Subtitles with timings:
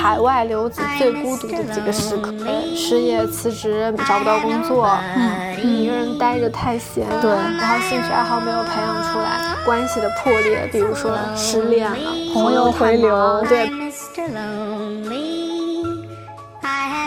[0.00, 2.32] 海外留子最孤独的几个时刻：
[2.74, 11.96] 失业、辞职、找不到工作，嗯一个人待着太闲，对，然后兴趣爱好没有培养出来，关系的破裂，比如说失恋了，
[12.32, 13.68] 朋友回流，对。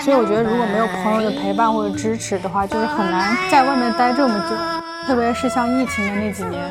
[0.04, 4.56] 所以我觉得，如果没有朋友的陪伴或者支持的话，就是很难在外面待这么久，
[5.08, 6.62] 特别是像疫情的那几年，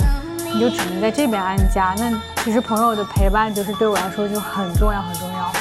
[0.54, 1.94] 你就只能在这边安家。
[1.98, 2.12] 那
[2.44, 5.52] 其实朋友的陪伴，就是对我来说就很重要，很重要。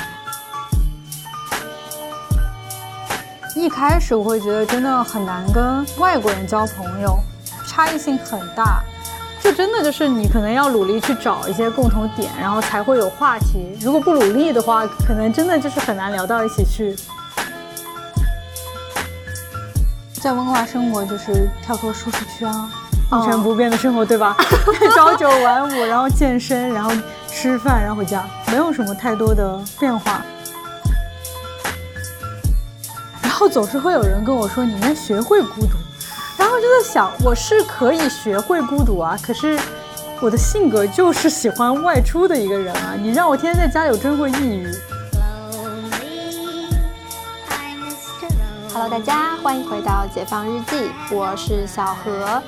[3.56, 7.20] 一开始我会觉得真的很难跟外国人交朋友，
[7.68, 8.82] 差异性很大，
[9.44, 13.78] 就真的就是你可能要努力去找一些共同点，然后才会有话题。
[13.82, 16.96] 如果不努力的话，可能真的就是很难聊到一起去。
[20.14, 22.72] 在温哥华生活就是跳脱舒适圈啊，
[23.14, 24.36] 一成不变的生活，对吧？
[24.96, 26.92] 朝九晚五，然后健身，然后
[27.28, 30.22] 吃饭，然后回家，没有什么太多的变化。
[33.22, 35.74] 然后总是会有人跟我说：“你应该学会孤独。”
[36.40, 39.60] 然后就在想，我是可以学会孤独啊，可是
[40.22, 42.96] 我的性格就是喜欢外出的一个人啊。
[42.98, 44.72] 你让我天天在家里，我真会抑郁。
[48.74, 52.42] Hello，大家欢迎回到解放日记，我是小何。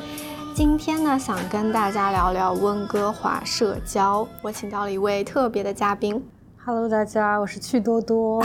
[0.56, 4.28] 今天呢，想跟大家聊聊温哥华社交。
[4.44, 6.23] 我请到了一位特别的嘉宾。
[6.64, 8.44] Hello，大家，我是趣多多。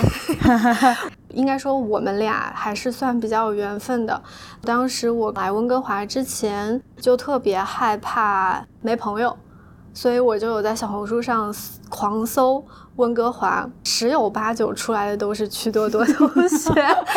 [1.34, 4.23] 应该说我们俩还是算比较有缘分的。
[4.62, 9.36] 当时我来温哥华之前就特别害怕没朋友，
[9.92, 11.55] 所以我就有在小红书上
[11.91, 12.64] 狂搜
[12.97, 16.73] 温哥华，十有八九出来的都是趣多多同学。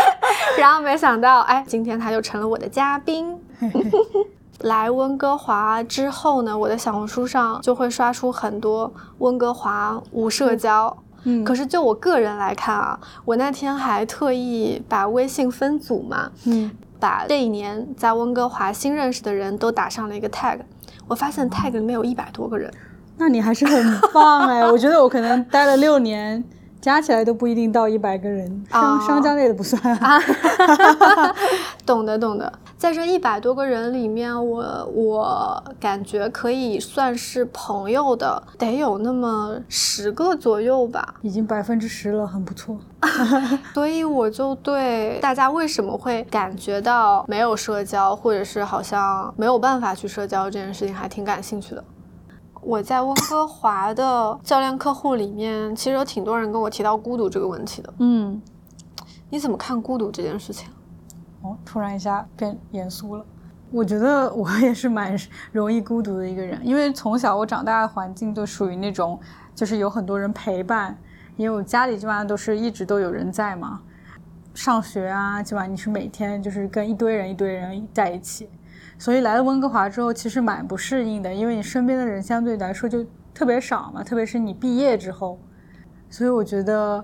[0.60, 3.40] 然后没想到，哎，今天他就成了我的嘉宾。
[4.64, 10.96] 来温哥华之后呢，我的小红书上就会刷出很多温哥华无社交。
[11.24, 20.60] 嗯，可是就我个人来看啊，我那天还特意把微信分组嘛，嗯，把这一年在温哥华新认识的人都打上了一个 tag，
[21.08, 22.74] 我发现 tag 里面有一百多个人，
[23.18, 26.44] 那你还是很棒哎，我觉得我可能待了六年。
[26.82, 30.20] 加起来都不一定到一百个人，商商家类的不算啊。
[31.86, 42.78] 懂的懂的，在这一百多个人里面，我我感觉可以算是朋友的，得有那么十个左右吧，已经百分之十了，很不错。
[43.74, 51.84] 所以我就对大家为什么会感觉到没有社交，或者是好像没有办法去社交这件事情，还挺感兴趣的。
[52.62, 57.94] 我在温哥华的教练客户里面，其实有挺多人跟我提到孤独这个问题的。
[58.00, 58.42] 嗯，
[59.30, 60.70] 你怎么看孤独这件事情？
[61.42, 63.26] 哦，突然一下变严肃了。
[63.72, 65.18] 我觉得我也是蛮
[65.52, 69.20] 容易孤独的一个人，因为从小我长大的环境就属于那种，
[69.56, 70.96] 就是有很多人陪伴，
[71.38, 73.82] 因为我家里基本上都是一直都有人在嘛。
[74.54, 78.50] 上学啊，基本上你是每天就是跟一堆人一堆人在一起。
[79.02, 83.04] 所以来了温哥华之后，其实蛮不适应的，因为你身边的人相对来说就
[83.34, 85.40] 特别少嘛，特别是你毕业之后。
[86.08, 87.04] 所以我觉得，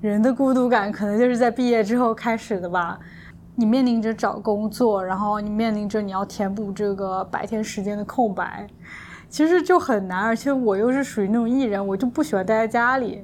[0.00, 2.98] 人的孤独感可能就是在毕业之后开始的吧。
[3.54, 8.66] 你面临着找工作，然后你面临着你要填补这个白天时间的空白，
[9.28, 10.18] 其实就很难。
[10.18, 13.22] 而且我又是属于那种艺人，我就不喜欢待在家里。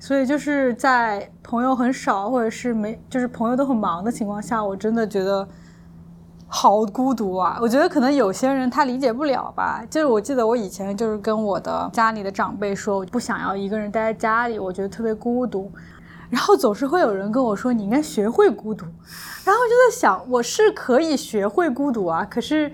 [0.00, 5.48] 所以就是在朋友很少，或者是没，就是朋友都很忙的情况下，我真的觉得。
[6.56, 7.58] 好孤独啊！
[7.60, 9.84] 我觉得可能有些人他理解不了吧。
[9.90, 15.68] 就是我记得我以前就是跟我的家里的长辈说，我不想要一个人待在家里，我觉得特别孤独。
[16.30, 18.86] 然后总是会有人跟我说，你应该学会孤独。
[19.44, 22.72] 然后就在想，我是可以学会孤独啊，可是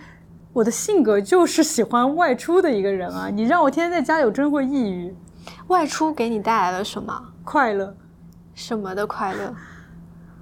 [0.53, 3.31] 我的性格就是喜欢外出的一个人啊。
[3.33, 5.17] 你让我天天在家里，我真会抑郁。
[5.69, 7.97] 外出给你带来了什么快乐？
[8.55, 9.55] 什么的快乐？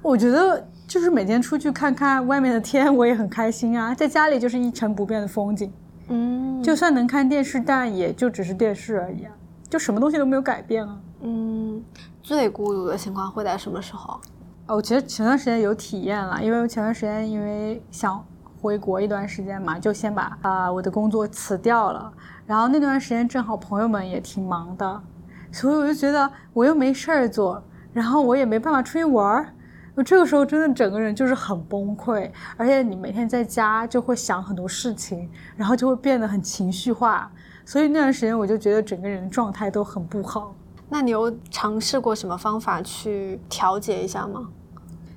[0.03, 0.66] 我觉得。
[0.88, 3.93] 就是每天出去看看外面的天，我也很开心啊。
[3.94, 5.71] 在家里就是一成不变的风景，
[6.09, 9.32] 嗯，就算能看电视，但也就只是电视而已啊，
[9.69, 10.99] 就什么东西都没有改变啊。
[11.21, 11.85] 嗯，
[12.23, 14.19] 最孤独的情况会在什么时候？
[14.67, 18.25] 哦，其实前段时间有体验了，因为前段时间因为想
[18.62, 22.11] 回国一段时间嘛，就先把啊我的工作辞掉了，
[22.46, 25.02] 然后那段时间正好朋友们也挺忙的，
[25.52, 27.62] 所以我就觉得我又没事儿做，
[27.93, 29.52] 然后我也没办法出去玩儿。
[30.03, 37.31] 这个时候真的整个人就是很崩溃，而且你每天在家就会想很多事情，然后就会变得很情绪化，
[37.65, 40.55] 所以那段时间我就觉得整个人的状态都很不好。
[40.89, 44.49] 那你有尝试过什么方法去调节一下吗？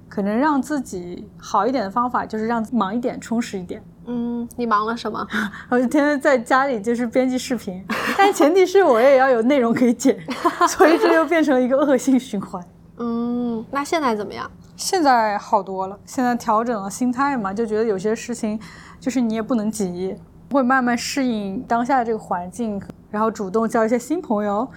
[0.10, 3.81] 可能让自己好一点的方法就是让忙一点，充实一点。
[4.07, 5.25] 嗯，你忙了什么？
[5.69, 7.81] 我就天天在家里就是编辑视频，
[8.18, 10.19] 但前提是我也要有内容可以剪，
[10.68, 12.62] 所以这又变成了一个恶性循环。
[13.03, 14.50] 嗯，那现在怎么样？
[14.75, 18.59] 现在好多了，现在调整了心态嘛，就觉得有些事情
[19.00, 20.15] 就是你也不能急，
[20.51, 24.68] 会慢慢适应当下的这个环境，然后主动交一些新朋友。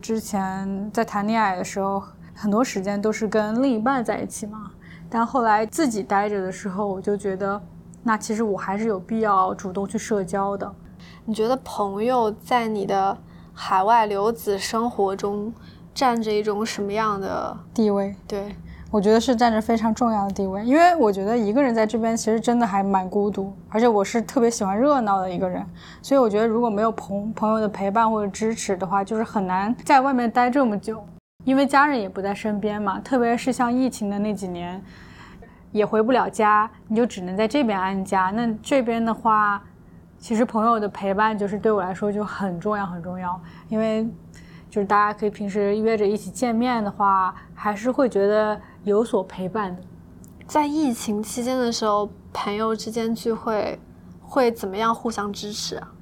[0.00, 2.02] 之前在谈恋爱的时候，
[2.34, 4.70] 很多时间都是跟另一半在一起嘛，
[5.10, 7.60] 但后来自己待着的时候，我就觉得。
[8.06, 10.70] 那其实我还是有必要主动去社交的。
[11.24, 13.16] 你觉得朋友在你的
[13.54, 15.50] 海外留子生活中
[15.94, 18.14] 占着一种什么样的地位？
[18.26, 18.54] 对，
[18.90, 20.64] 我觉得是占着非常重要的地位。
[20.64, 25.64] 因为我觉得一个人在这边其实真的还蛮孤独，而且我是特别喜欢热闹的一个人，
[26.02, 31.02] 所以我觉得如果没有朋朋友的陪伴或者支持的话，就是很难在外面待这么久。
[31.44, 34.82] 因为家人也不在身边嘛，特别是像疫情的那几年。
[35.72, 38.30] 也回不了家，你就只能在这边安家。
[38.30, 39.60] 那这边的话，
[40.20, 44.08] 其实朋友的陪伴就是对我来说就很重要很重要，因为
[44.74, 49.80] 就是大家可以平时约着一起见面的话，还是会觉得有所陪伴的。
[50.48, 53.78] 在疫情期间的时候，朋友之间聚会
[54.20, 55.92] 会怎么样互相支持啊？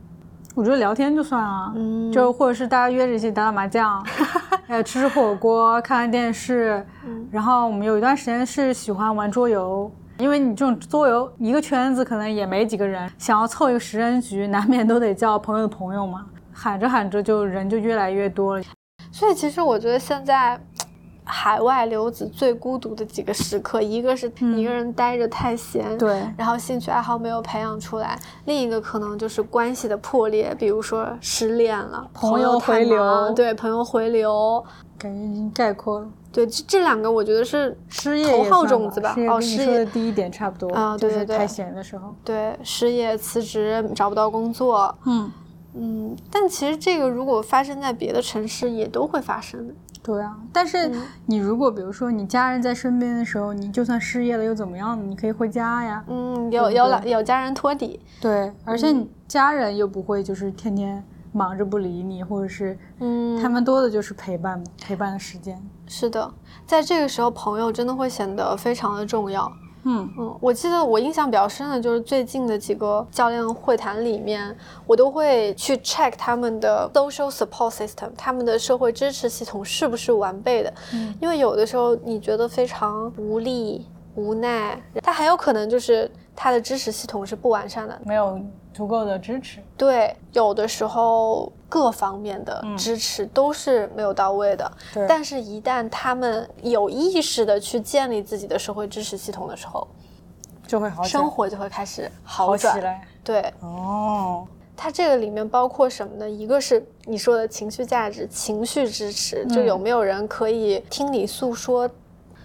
[0.55, 1.71] 我觉得聊天就算啊，
[2.11, 4.03] 就或者是大家约着一起打打麻将，
[4.69, 6.83] 呃，吃吃火锅，看看电视。
[7.31, 16.25] 然后我们有一段时间是喜欢玩桌游，因为你这种桌游一个圈子可能也没几个人，想要凑一个十人局，难免都得叫朋友的朋友嘛。
[16.53, 18.65] 喊着喊着就人就越来越多了。
[19.11, 20.61] 所以其实我觉得现在。
[21.25, 34.63] 海外留子最孤独的几个时刻，一个是一个人待着太闲，对，然后兴趣爱好没有培养出来；另一个可能就是关系的破裂，比如说失恋了，朋友回流，对，朋友回流，
[34.99, 36.09] 感觉已经概括了。
[36.33, 39.15] 对，这这两个我觉得是失业头号种子吧。
[39.31, 45.31] 哦，失业的第一点差不多啊，对对对，太闲的时候，对，失业、辞职、找不到工作，嗯
[45.75, 49.75] 嗯，但其实这个如果发生在别的城市，也都会发生的。
[50.03, 50.91] 对啊，但是
[51.27, 54.99] 你如果比如说你家人在身边的时候，你就算失业了又怎么样？
[55.09, 56.05] 你可以回家呀。
[56.09, 58.01] 嗯，有有老有家人托底。
[58.21, 65.57] 对，而且你家人又不会就是天天忙着不理你，或者是嗯，他们多的就是陪伴嘛，陪伴的时间。
[65.87, 66.35] 是的，
[66.67, 69.51] 在这个时候，朋友真的会显得非常的重要。
[69.85, 74.57] 嗯嗯，我记得我印象比较深的就是最近的几个教练会谈里面，
[74.87, 80.73] 我都会去 check 他们的 social support system，他们的社会支持系统是不是完备的。
[80.95, 88.41] 嗯，因为有的时候你觉得非常无力、无奈，他很有可能就是他的支持系统是不完善的，没有。
[88.75, 94.71] 足够的支持，对，有的时候各方面的支持都是没有到位的。
[94.93, 99.89] 对，但是，一旦他们有意识的去建立自己的社会支持系统的时候，
[100.67, 103.09] 就会好，生活就会开始好起来。
[103.25, 104.47] 对，哦，
[104.77, 106.29] 它这个里面包括什么呢？
[106.29, 111.89] 一个是你说的情绪价值、情绪支持，就有没有人可以听你诉说。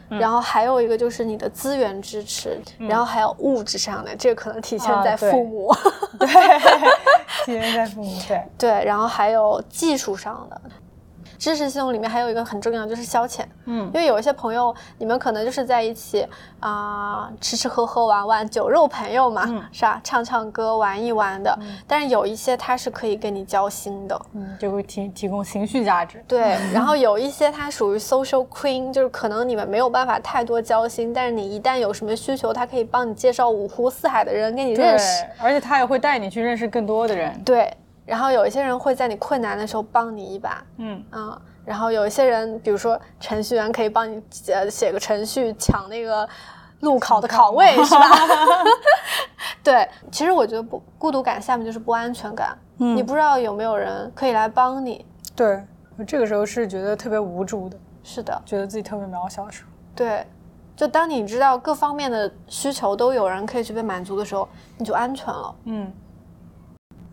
[0.09, 5.73] 然后还有一个就是你的资源支持，然后还有物质上的，这个可能体现在父母，
[6.19, 6.27] 对，
[7.45, 8.41] 体现在父母，对。
[8.57, 10.61] 对，然后还有技术上的。
[11.37, 13.43] 支持系统里面还有一个很重要，就是消遣。
[13.65, 16.25] 嗯，因为有一些朋友，你们可能就是在一起
[16.59, 19.99] 啊，吃吃喝喝玩玩，酒肉朋友嘛，是吧？
[20.03, 21.57] 唱唱歌，玩一玩的。
[21.85, 26.23] 但是有一些他是可以跟你交心的，嗯，就会提提供情绪价值。
[26.27, 37.39] 对， 然后有一些他属于 social queen，就是可能你们没有办法太多交心，但是你一旦有什么需求，他可以帮你介绍五湖四海的人给你认识，而且他也会带你去认识更多的人。
[37.43, 37.71] 对。
[38.07, 41.03] 然后有一些人会在你困难的时候帮你一把，嗯。
[41.11, 46.27] 啊，然后有一些人，比如说程序员可以帮你写写个程序抢那个
[46.79, 48.09] 路考的考位，是吧？
[49.61, 55.61] 对，其实我觉得不孤独感下面就是不安全感，嗯，你不知道有没有人可以来帮你，对，
[56.07, 60.25] 这个时候是觉得特别无助的，是的，觉得自己特别渺小的时候，对，
[60.77, 64.47] 就当你知道各方面的需求都有人可以去被满足的时候，
[64.77, 65.91] 你就安全了，嗯。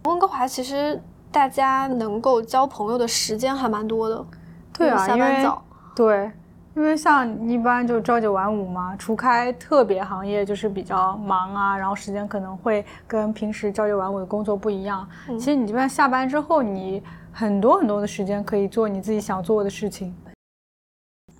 [0.05, 4.25] 温哥华其实大家能够交朋友的时间还蛮多的，
[4.73, 5.63] 对啊，下班早，
[5.97, 6.31] 对，
[6.77, 15.09] 因为像一般就朝九晚五嘛，除开特别行业就是比较忙啊，然后时间可能会跟平时朝九晚五的工作不一样。
[15.27, 20.15] 其实你这边下班之后，你很多很多的时间可以做你自己想做的事情。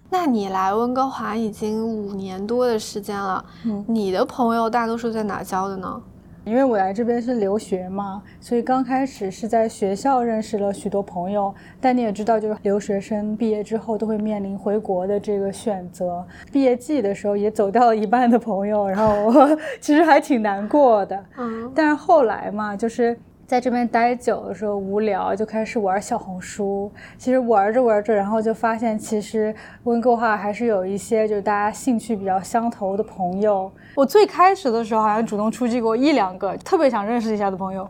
[0.09, 6.03] 那你来温哥华已经五年多的时间了，嗯，你的朋友大多数在哪交的呢？
[6.45, 11.55] 因为我来这边是留学嘛，所以刚开始是在学校认识了许多朋友。
[11.81, 16.25] 但你也知道，就是留学生毕业之后都会面临回国的这个选择。
[16.53, 21.25] 毕业季的时候也走掉了一半的朋友，然后 其实还挺难过的。
[21.39, 23.17] 嗯，但是后来嘛，就是。
[23.55, 26.91] 在这边待久的时候无聊，就开始玩小红书。
[27.17, 33.71] 其实玩着玩着，然后就发现其实温哥华还是有一些就是大家兴趣比较相投的朋友。
[33.95, 37.89] 我最开始的时候好像主动出击过一两个特别想认识一下的朋友，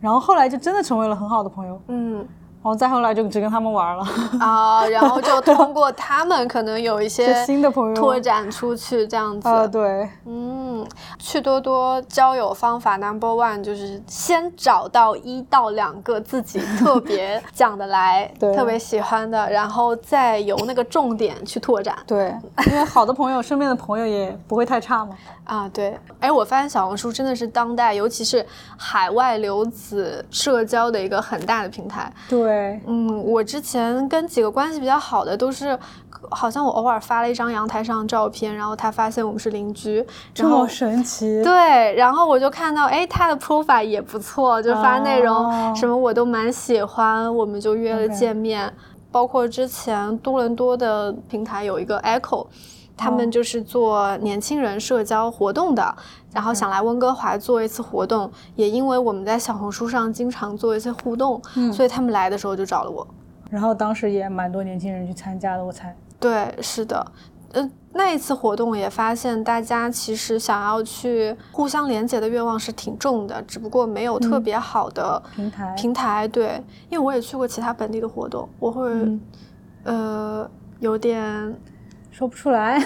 [0.00, 1.80] 然后后来就真的成为了很好的朋友。
[1.86, 2.26] 嗯。
[2.64, 4.02] 然后再后来就只跟他们玩了
[4.40, 10.63] 啊， 然后就通过他们可能有一些新的朋友拓展出去这样子啊，对，嗯，
[11.18, 21.96] 趣多多交友方法 number one 就是先找到一到两个自己特别讲得来、 特别喜欢的，然后再由那个重点去拓展。
[22.06, 22.34] 对，
[22.70, 25.16] 因为好的朋友，身边的朋友也不会太差嘛。
[25.44, 28.44] 啊，对，哎，我发现小红书真的是当代，尤其是
[28.78, 32.10] 海外留子社交的一个很大的平台。
[32.28, 32.44] 对。
[32.44, 35.78] 对，嗯，我之前跟几个关系比较好的都是，
[36.30, 41.42] 好像我偶尔发了一张阳台上的照片，然后他发现我们是邻居，这么神奇。
[41.42, 48.72] 对，然后我就看到，哎，他的 profile 也不错，就发内容什么我都蛮喜欢，我们就约了见面。
[49.10, 52.46] 包括之前多伦多的平台有一个 Echo。
[52.96, 55.96] 他们就是做年轻人社交活动的，
[56.32, 63.04] 然后想来温哥华做一次活动，也因为我们在小红书上经常做一些互动，所以他们来的时候就找了我。
[63.50, 65.92] 然后当时也蛮多年轻人去参加的，我猜。
[66.20, 67.06] 对，是的，
[67.52, 75.74] 呃，那一次活动也发现大家其实想要去互相连接的愿望是挺重的，只不过没有特别好的平台。
[75.76, 78.90] 平台对，因为我也去过其他本地的活动，我会
[79.84, 80.48] 呃
[80.80, 81.54] 有点。
[82.16, 82.78] 说不出来，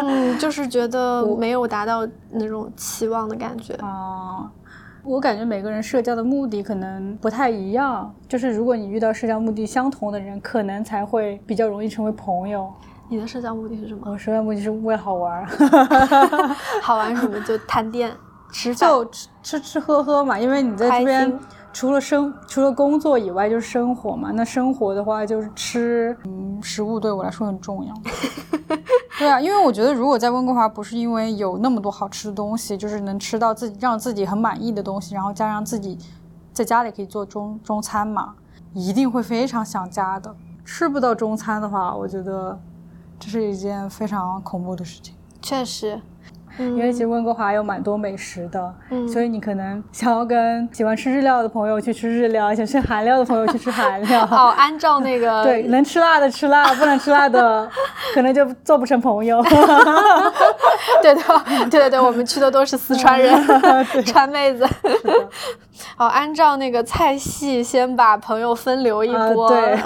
[0.00, 4.50] 嗯，就是觉得 没有达到那种期望的感觉啊。
[5.04, 12.72] 我感觉每个人社交的目的可能不太一样，就是如果你遇到社交目的相同的人，可能才会比较容易成为朋友。
[13.08, 14.10] 你的社交目的是什么？
[14.10, 15.44] 我社交目的是为了好玩，
[16.80, 17.38] 好玩什么？
[17.44, 18.12] 就探店、
[18.52, 20.38] 吃饭、就吃吃吃喝喝嘛。
[20.38, 21.38] 因为你在这边。
[21.72, 27.94] 除了生除了工作以外就是生活嘛，那生活的话就是吃，嗯，食物对我来说很重要。
[29.18, 35.98] 对啊，因为我觉得如果在温哥华不是因为有那么多好吃的东西，就是能吃到自己让自己很满意的东西，然后加上自己
[36.52, 38.34] 在家里可以做中中餐嘛，
[38.74, 40.34] 一定会非常想家的。
[40.64, 42.58] 吃不到中餐的话，我觉得
[43.18, 45.14] 这是一件非常恐怖的事情。
[45.40, 46.00] 确实。
[46.58, 48.74] 因为其实温哥华有蛮多美食的，
[49.10, 54.22] 所以你可能想要跟喜欢吃日料的朋友去吃日料，想吃韩料的朋友去吃韩料。
[54.30, 57.68] 哦，按照那个对，能吃辣的吃辣，不能吃辣的
[58.14, 59.42] 可能就做不成朋友。
[61.02, 61.22] 对的，
[61.70, 63.44] 对对对，我们去的都是四川人，
[64.04, 64.68] 川妹子。
[65.96, 69.48] 好，按照那个菜系先把朋友分流一波。
[69.48, 69.78] 对。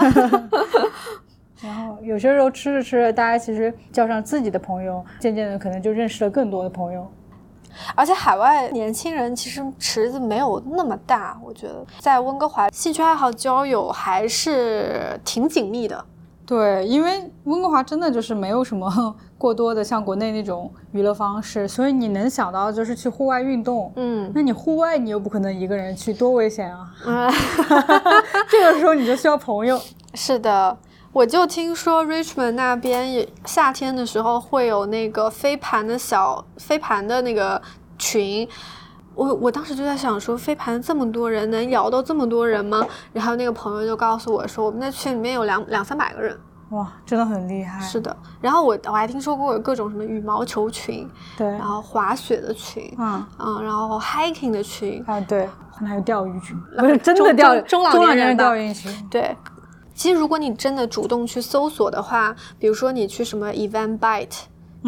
[1.61, 7.07] 然后有些时候吃着吃着，大家其实叫上自己的朋友，渐渐的可能就认识了更多的朋友。
[7.95, 16.05] 而且海外年轻人其实池子没有那么大，我觉得在温哥华兴趣爱好交友还是挺紧密的。
[16.47, 23.93] 对，因为温哥华真的就是没有什么过多的像国内那种娱乐方式，所以你能想到就是去户外运动。
[23.97, 26.95] 嗯，那你户外你又不可能一个人去，多危险啊！
[28.49, 29.79] 这个时候你就需要朋友。
[30.15, 30.79] 是的。
[31.17, 37.61] 我就听说 Richmond 那边也夏天的时候会有那个飞盘的小飞盘的那个
[37.97, 38.47] 群，
[39.15, 42.87] 我我当时就在想说，飞盘这么多人能摇到这么多人吗？
[43.15, 47.81] 然后那个朋友就告诉我说，我们那群里面有两两三百个人，哇，真的很厉害。
[47.81, 51.09] 是的，然后我我还听说过有各种什么羽毛球群，
[51.39, 59.35] 对，然后滑雪的群，嗯嗯，然后 hiking 的群，啊对，可能还有钓鱼群，不是真的钓中老年人钓鱼群，对。
[59.97, 64.43] 其实，如果你真的主动去搜索的话，比如说你去什么 Eventbrite，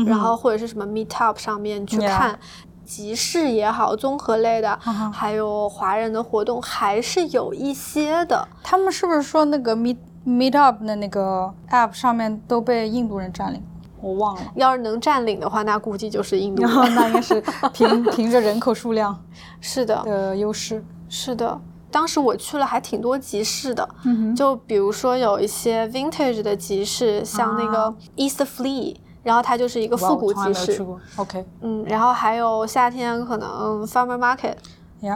[0.07, 2.39] 然后或者是什么 Meetup 上面去看
[2.85, 4.79] 集市也好，综合类的，
[5.13, 8.47] 还有华人的活动，还是有一些的。
[8.63, 9.97] 他们是不是说那个 Meet
[10.27, 13.63] Meetup 的那个 App 上面都被印度人占领？
[14.01, 14.43] 我忘了。
[14.55, 16.63] 要是能占领的话，那估计就是印度。
[16.95, 19.19] 那应该是凭凭着人口数量
[19.61, 20.85] 是的的优势。
[21.09, 21.59] 是的。
[21.91, 23.89] 当时我去了还挺多集市的，
[24.37, 30.87] 就比如说有一些 vintage 的集市，像那个 East Flea，然后它就是一个复古集市。
[31.17, 31.45] OK。
[31.63, 34.57] 嗯，然后还有夏天可能 Farmer Market，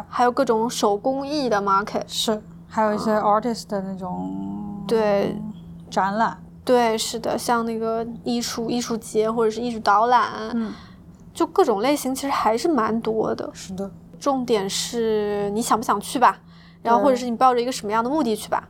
[0.08, 2.04] 还有各种手工艺的 Market。
[2.06, 5.36] 是，还有一些 artist 的那种对
[5.90, 6.42] 展览。
[6.64, 10.72] 对，是的，像那个艺术艺术节或者是艺术导览，嗯，
[11.34, 13.50] 就各种类型其实还是蛮多的。
[13.52, 13.90] 是的。
[14.20, 16.38] 重点是你想不想去吧，
[16.82, 18.68] 然后或者是你抱着一个什么样的目的去吧。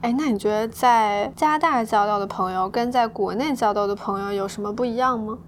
[0.00, 5.38] 哎，那你觉得在加拿大交到的朋友跟在国内交到的朋友有什么不一样吗？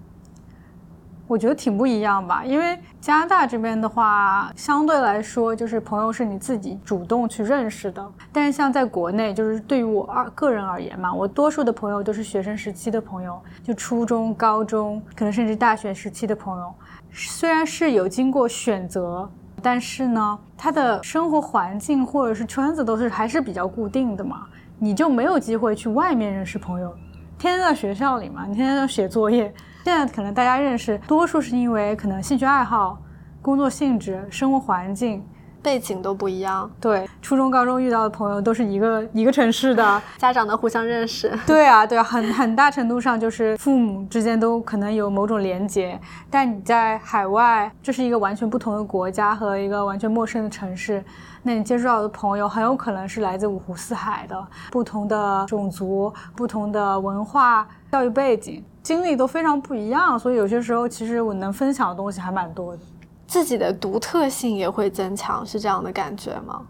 [1.29, 8.13] 我觉得挺不一样吧，因为加拿大这边的话，相对来说就是朋友是你自己主动去认识的。
[8.33, 16.73] 但是像在国内，就是对于我二个人而言嘛，我多数的朋友都是学生时期的朋友，就初中、高中，可能甚至大学时期的朋友。
[17.13, 19.29] 虽然是有经过选择，
[19.67, 24.47] 但是呢，他的生活环境或者是圈子都是还是比较固定的嘛，
[24.79, 26.95] 你就没有机会去外面认识朋友，
[27.37, 29.53] 天天在学校里嘛，你天天都写作业。
[29.83, 33.03] 现在可能大家认识，多数是因为可能兴趣爱好、
[33.43, 35.27] 工作性质、生活环境。
[35.67, 41.37] 背景都不一样，对，初中、高中遇到的朋友都是一个一个城市的， 家长能互相认识。
[41.45, 46.01] 对啊，对啊，很很大程度上就是父母之间都可能有某种连结。
[46.31, 51.05] 但你在海外，这是一个完全不同的国家和一个完全陌生的城市，
[51.43, 60.17] 那你接触到的朋友很有可能是来自五湖四海的不同的种族、不同的文化、教育背景，经历都非常不一样。
[60.17, 62.83] 所以有些时候，其实我能分享的东西还蛮多的。
[63.27, 66.63] 自己的独特性也会增强，是这样的感觉吗？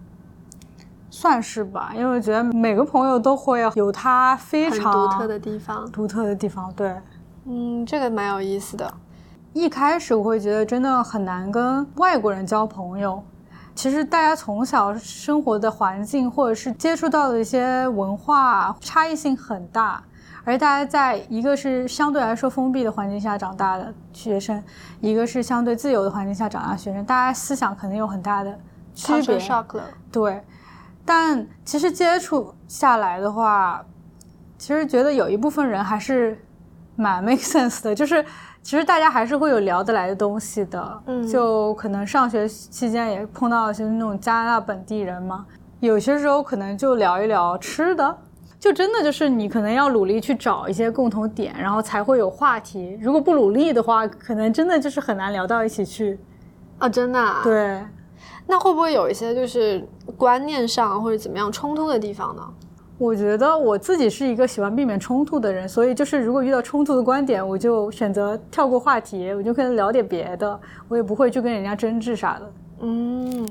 [1.10, 5.90] 算是吧，因为我觉得每个朋友都会有他非常独特的地方。
[5.90, 6.94] 独特的地方，对，
[7.46, 8.92] 嗯，这个蛮有意思的。
[9.54, 13.22] 一开始我会觉得真的很难跟外国人交朋友。
[13.74, 20.02] 其实大家从小生活的环境或者是接触到的一些文化差异性很大。
[20.46, 24.62] 而大家在一个是相对来说封闭的环境下长大的学生，
[25.00, 28.56] 一个是相对自由的环境下长大的学生，大家思想肯定有很大的
[28.94, 29.22] 区别。
[30.12, 30.40] 对，
[31.04, 33.84] 但其实接触下来的话，
[34.56, 36.40] 其实觉得有一部分人还是
[36.94, 38.24] 蛮 make sense 的，就是
[38.62, 41.02] 其实大家还是会有聊得来的东西的。
[41.06, 45.44] 嗯，就可能上学期间也碰到一些那种加拿大本地人嘛，
[45.80, 48.18] 有些时候可能就聊一聊吃的。
[48.66, 52.98] 就真的就是你可能要努力去找一些共同点，然后才会有话题。
[53.00, 56.18] 如果不努力的话，可能真的就是很难聊到一起去。
[56.78, 57.34] 啊，真的？
[57.44, 57.80] 对。
[58.44, 62.42] 那会不会有一些就是观念上或者怎么样冲突的地方呢？
[62.98, 72.52] 我觉得我自己是一个喜欢避免冲突的人，所以就是如果遇到冲突的观点，我就选择跳过话题，我就可能聊点别的，我也不会去跟人家争执啥的。
[72.80, 73.48] 嗯，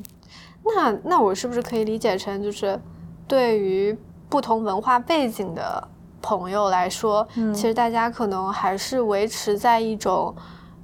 [0.66, 2.78] 那那我是不是可以理解成就是
[3.26, 3.98] 对于。
[4.30, 5.88] 不同文化背景的
[6.22, 10.36] 朋友来说，其实大家可能还是维持在一种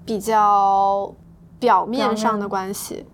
[0.06, 1.12] 比较
[1.60, 3.06] 表面上的关系。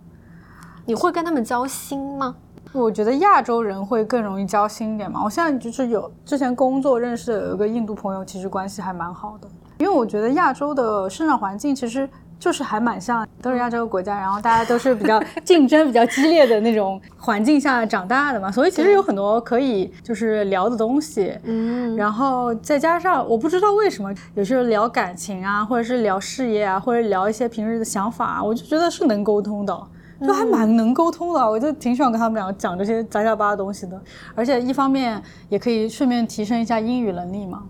[0.85, 2.35] 你会跟他们交心吗？
[2.73, 5.23] 我觉得亚洲人会更容易交心一点嘛。
[5.23, 9.47] 我现在就是有之前工作认识的有一个印度朋友，其实关系还蛮好的。
[9.77, 12.09] 因为我觉得亚洲的生长环境其实。
[12.39, 29.87] 就是还蛮像，都是亚洲国家，然后大家都是比较 竞争比较激烈的那种环境下长大的嘛，所以其实有很多可以就是聊的东西，嗯，然后再加上我不知道为什么，有时候聊感情啊，或者是聊事业啊，或者聊一些平时的想法啊，我就觉得是能沟通的，
[30.21, 33.99] 就还蛮能沟通的，我就挺喜欢跟他们两个讲这些杂七杂八的东西的，
[34.35, 37.63] 而且一方面也可以顺便提升一下英语能力嘛。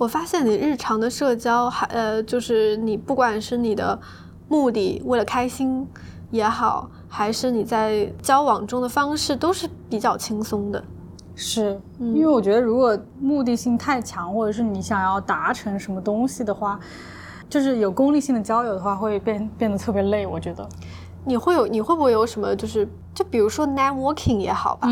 [0.00, 4.00] 我发现你日常的社交还呃，就是你不管是你的
[4.48, 5.86] 目的为了开心
[6.30, 10.82] 也好，还是你在交往中的方式，都是比较轻松的。
[11.34, 16.80] 是，因为我觉得如果目的性太强，或者是你想要达成什么东西的话，
[17.50, 20.26] 就是有功利性的交友的话，会变变得特别累。
[20.26, 20.66] 我觉得
[21.26, 24.88] 你会有，你会不会有什么，就是就比如说 networking 也好吧，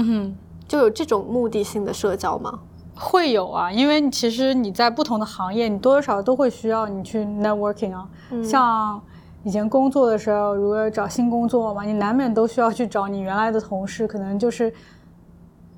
[0.69, 2.59] 就有这种目的性的社交吗？
[3.01, 8.09] 会有啊，因为其实你在不同的行业，你多多少少都会需要你去 networking 啊。
[8.43, 9.01] 像
[9.45, 14.07] 以前工作的时候，如果找新工作嘛，你难免都需要去找你原来的同事。
[14.07, 14.73] 可能就是，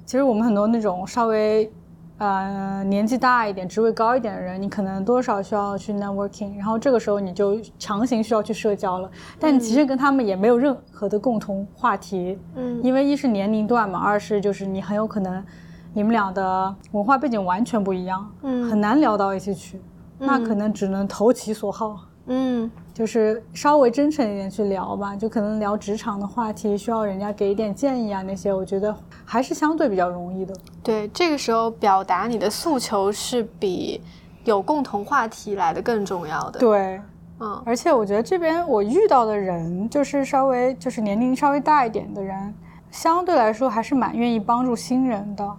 [0.06, 1.70] 其实我们很多那种稍微
[2.16, 6.56] 呃年纪大一点、职位高一点的人，你可能多少需要去 networking。
[6.56, 12.38] 然后这个时候你就强行需要去社交了，但你其实跟他们也没有任何的共同话题。
[12.56, 15.44] 嗯，因为一是年龄段嘛，二是就是你很有可能。
[15.92, 19.80] 你们俩的文化背景完全不一样，嗯，很难聊到一起去，
[20.18, 30.54] 那可能只能投其所好，嗯，就是稍微真诚一点去聊吧，就可能聊职场的话题，需要人家给一点建议啊，那些我觉得还是相对比较容易的。
[30.82, 34.00] 对，这个时候表达你的诉求是比
[34.44, 36.60] 有共同话题来的更重要的。
[36.60, 37.00] 对，
[37.40, 42.54] 嗯，而且我觉得这边我遇到的人，就是稍微就是年龄稍微大一点的人，
[42.90, 45.56] 相对来说还是蛮愿意帮助新人的。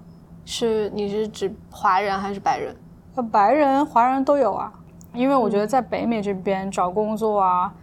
[0.51, 2.75] 是你是指华人还是白人？
[3.15, 4.69] 呃，白人、华人都有啊。
[5.13, 7.73] 因为我觉得在北美这边找工作啊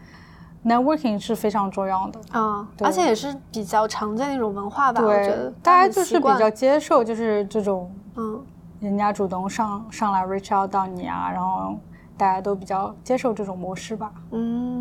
[0.64, 2.38] ，networking 是非常重要的。
[2.38, 8.38] 啊，对而且也是比较常见的一种文化吧，我觉得对，大家就是比较接受，就是这种嗯
[8.80, 11.74] 人家主动上上来 reach out 到你啊，然后
[12.18, 14.12] 大家都比较接受这种模式吧。
[14.32, 14.77] 嗯。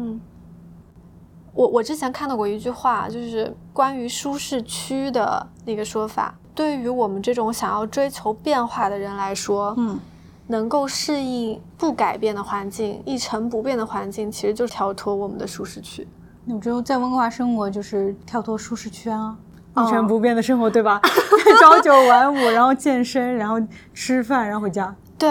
[1.58, 6.36] 我我之前看到过一句话，就是关于舒适区的那个说法。
[6.54, 10.00] 对于我们这种想要追求变化的人来说，嗯，
[10.46, 16.08] 能够适应不改变的环境、一成不变的环境，其实就是跳脱我们的舒适区。
[16.48, 19.36] 我觉得在温哥华生活就是跳脱舒适圈啊，
[19.74, 21.02] 哦一成不变的生活，对吧？
[21.60, 23.60] 朝九晚五，然后健身，然后
[23.96, 25.28] 吃饭，然后回家，对，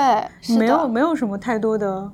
[0.58, 2.10] 没有没有什么太多的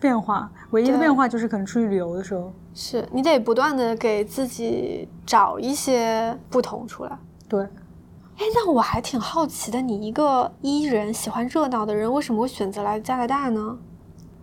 [0.00, 2.50] 变化，唯一的变化就是可能出去旅游的时候。
[2.74, 7.18] 是你得不断的给自己找一些不同出来。
[7.48, 13.78] 对，哎，那我还挺好奇的，你一个 E 人喜欢热闹的人，为什么会选择来加拿大呢？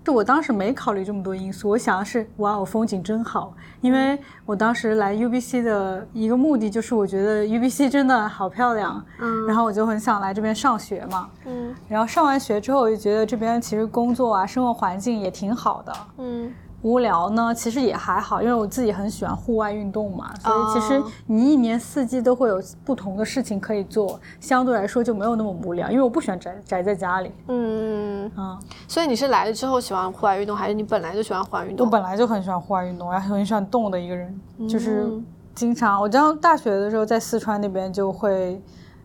[0.02, 3.54] 就我当时没考虑这么多因素，我想的是，哇哦，风景真好。
[3.82, 11.30] 因为我当时来 UBC 的一个目的就是，我觉得 UBC 真的好漂亮，嗯然后我就很想来这边上学嘛。
[11.46, 15.94] 嗯然后上完学之后，我就觉得这边其实工作啊、生活环境也挺好的。
[16.18, 25.90] 嗯无聊呢，其实也还好，因为我自己很喜欢户外运动嘛，所以其实哦你一年四季都会有不同的事情可以做，相对来说就没有那么无聊。
[25.92, 31.86] 因为我不喜欢宅宅在家里，嗯，嗯，所以你是来了之后喜欢户外运动，还是你本来就喜欢户外运动？
[31.86, 31.92] 我？
[31.92, 38.62] 本来就很喜欢户外运动，然后很喜欢动的一个人，就是嗯经常我上大学的时候在四川那边就会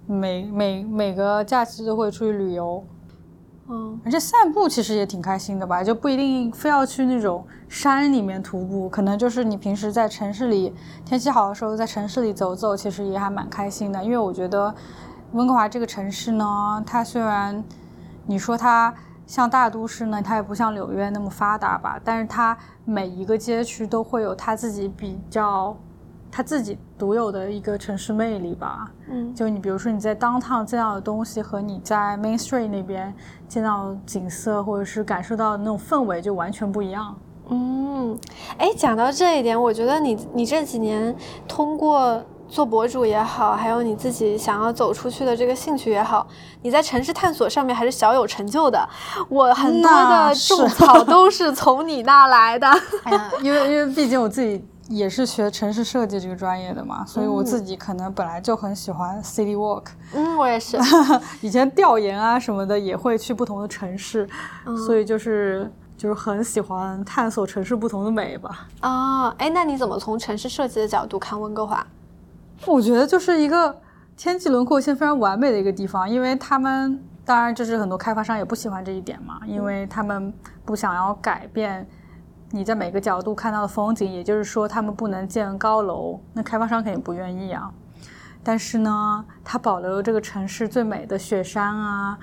[0.07, 2.85] 每每每个假期都会出去旅游，
[3.67, 10.75] 嗯而且散步其实也挺开心的吧，就不一定非要去那种山里面徒步，可能就是你平时在城市里
[11.05, 14.05] 天气好的时候在城市里走走，其实也还蛮开心的。
[14.05, 14.75] 因为我觉得
[15.33, 17.65] 温哥华这个城市呢，它虽然
[18.27, 18.93] 你说它
[19.27, 25.77] 像大都市呢，它也不像纽约那么发达吧，但是它每一个街区都会有它自己比较。
[26.37, 33.15] 它自己独有的一个城市魅力吧，嗯就你比如说你在 downtown 见到的东西和你在 Main Street 那边
[33.47, 37.15] 见到景色或者是感受到的那种氛围就完全不一样。
[37.51, 38.19] 嗯，
[38.59, 41.15] 哎，讲到这一点，我觉得你你这几年
[41.47, 46.27] 通过做博主也好，还有你自己想要走出去的这个兴趣也好，
[46.63, 48.89] 你在城市探索上面还是小有成就的。
[49.29, 52.67] 我很多的种草都是从你那来的。
[53.05, 60.77] 哎呀，因为因为毕竟我自己也是学城市设计这个专业的嘛，所以我自己可能本来就很喜欢 city walk，、嗯，我也是。
[61.41, 64.29] 以前调研啊什么的也会去不同的城市，
[64.87, 68.69] 所以就是就是很喜欢探索城市不同的美吧。
[68.81, 71.87] 啊，哎，那你怎么从城市设计的角度看温哥华？
[72.67, 73.75] 我觉得就是一个
[74.17, 80.33] 天际轮廓线非常完美的一个地方，因为他们当然就是很多开发商也不喜欢这一点嘛，因为他们
[80.65, 81.87] 不想要改变
[82.55, 87.69] 你在每个角度看到的风景，也就是说他们不能建高楼，那开发商肯定不愿意啊。
[88.45, 92.17] 但是呢，它保留了这个城市最美的雪山啊，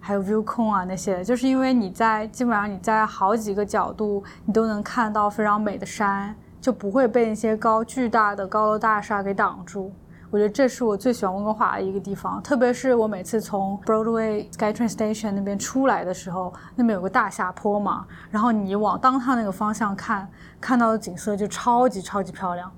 [0.00, 9.92] 还有 view 控啊那些，就是因为你在基本上你在好几个角度你都能看到非常美的山，就不会被那些高巨大的高楼大厦给挡住。
[10.30, 20.28] 我觉得这是我最喜欢温哥华的一个地方，特别是我每次从 Broadway SkyTrain Station 那边出来的时候，那边有个大下坡嘛，然后你往当趟那个方向看，
[20.60, 22.70] 看到的景色就超级超级漂亮。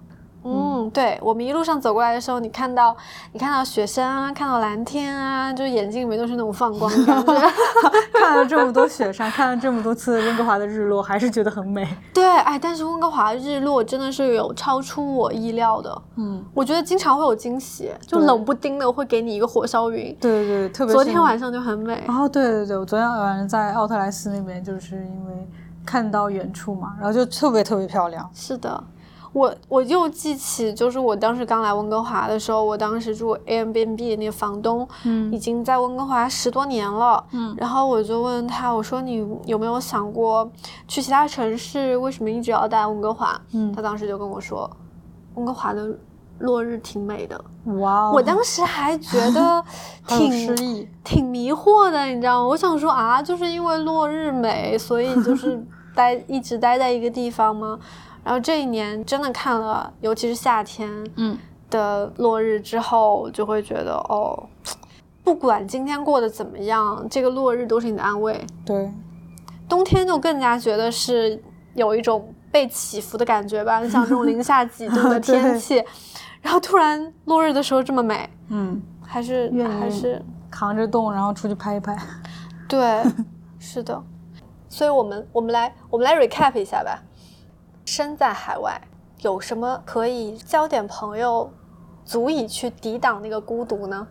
[0.42, 2.96] 嗯，对，我们一路上走过来的时候，你看到
[3.32, 7.34] 你看到雪山啊，看到蓝天啊，就眼睛里面都是那种放光的感觉。
[8.14, 11.86] 看了这么多雪山，看了这么多次温哥华的日落，还是觉得很美。
[12.14, 16.02] 对，哎，但是温哥华日落真的是有超出我意料的。
[16.16, 20.16] 嗯，我觉得经常会有惊喜，就冷不丁的会给你一个火烧云。
[20.20, 22.04] 对对对，特别是昨天晚上就很美。
[22.08, 25.48] 哦，对对对，我昨天晚上在奥特莱斯那边，就是因为
[25.84, 28.28] 看到远处嘛，然后就特别特别漂亮。
[28.34, 28.82] 是的，
[29.32, 40.50] 我我又记起，就是我当时刚来温哥华的时候，我当时住 Airbnb 的那个房东，嗯已经在温哥华十多年了，嗯然后我就问他，我说你有没有想过
[40.88, 41.96] 去其他城市？
[41.98, 43.40] 为什么一直要待温哥华？
[43.52, 44.68] 嗯他当时就跟我说，
[45.34, 45.96] 温哥华的
[46.40, 47.40] 落日挺美的。
[47.78, 49.64] 哇哦，我当时还觉得
[50.08, 50.88] 挺。
[51.04, 52.48] 挺迷惑的，你知道吗？
[52.48, 55.60] 我想说啊，就是因为落日美，所以就是
[55.94, 57.76] 待一直待在一个地方吗？
[58.24, 61.38] 然后这一年真的看了，尤其是夏天嗯
[61.70, 64.48] 的落日之后，就会觉得哦，
[65.22, 68.44] 不管今天过得怎么样，这个落日都是你的安慰。
[68.66, 68.92] 对，
[69.68, 71.42] 冬天就更加觉得是
[71.74, 75.82] 有一种被起伏的感觉吧，像这种零下几度的 天气，
[76.42, 81.96] 然后突然落日的时候这么美，嗯，还是还是扛着冻，然后出去拍一拍。
[82.68, 83.02] 对，
[83.58, 84.02] 是的，
[84.68, 87.00] 所以我们我们来我们来 recap 一下吧。
[87.90, 88.80] 身在海外，
[89.18, 91.52] 有什么可以交点朋友，
[92.04, 94.06] 足以去抵挡那个孤独呢？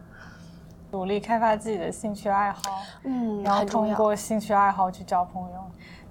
[0.91, 2.59] 努力开发自己的兴趣爱好，
[3.05, 3.63] 嗯，然后。
[3.63, 5.59] 通过兴趣爱好去交朋友。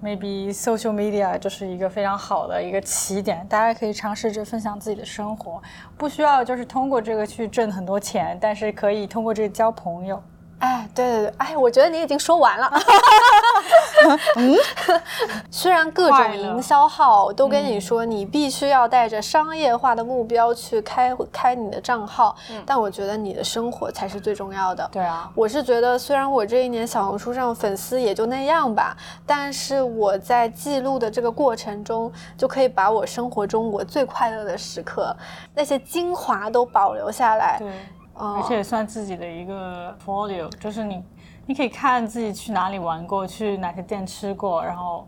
[0.01, 5.61] Maybe social media 就是一个非常好的一个起点，大家可以尝试着分享自己的生活，
[5.95, 10.19] 不需要就是通过这个去挣很多钱，但是可以通过这个交朋友。
[10.59, 12.71] 哎，对对对，哎，我觉得你已经说完了。
[14.37, 14.55] 嗯，
[15.51, 24.87] 虽然各种营销号都跟你说你必须要带着商业化的目标去开开你的账号，但我觉得你的生活才是最重要的。
[24.91, 28.95] 对啊，我是觉得，虽然我这一年小红书上粉丝也就那样吧，
[29.25, 35.15] 但是我在记录的这个过程中，就可以把我生活中我最快乐的时刻，
[35.53, 37.57] 那些精华都保留下来。
[37.59, 37.73] 对，嗯
[38.19, 41.01] 而且也算自己的一个 folio，就是你
[41.45, 45.07] 你可以看自己去哪里玩过，去哪些店吃过，然后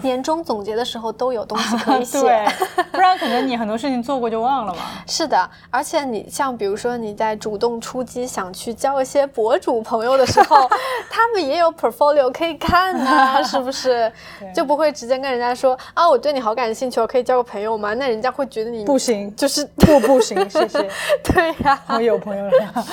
[0.00, 2.20] 年终总结的时候都有东西可以写。
[2.22, 2.46] 对，
[2.92, 4.80] 不然可能你很多事情做过就忘了嘛。
[5.06, 10.68] 是的，而且你像比如说你在主动出击想去交一些博主朋友的时候，
[11.10, 14.10] 他们也有 portfolio 可以看呢、是不是？
[14.54, 17.92] 就不会直接跟人家说啊，我对你好感兴趣，我可以交个朋友吗？
[17.94, 20.90] 那人家会觉得你不行，就是不不行，谢谢，
[21.24, 22.86] 对呀、我有朋友了，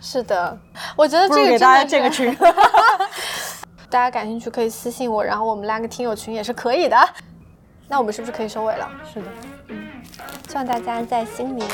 [0.00, 0.56] 是的，
[0.96, 2.54] 我觉得这个如给大家真的建个群。
[3.88, 6.96] 大家感兴趣可以私信我，然后我们拉个听友群也是可以的。
[7.88, 8.90] 那我们是不是可以收尾了？
[9.12, 9.26] 是的，
[9.68, 9.78] 嗯
[10.48, 11.68] 希望大家在新年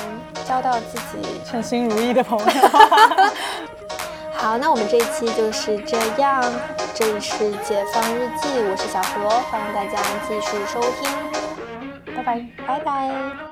[0.47, 2.47] 交到自己称心如意的朋友。
[4.35, 6.43] 好，那我们这一期就是这样。
[6.95, 12.47] 这里是解放日记，我是小何，欢迎大家继续收听，拜拜。
[12.67, 13.52] 拜拜。